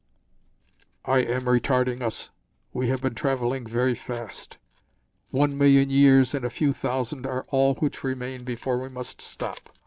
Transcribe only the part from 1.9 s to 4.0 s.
us. We have been traveling very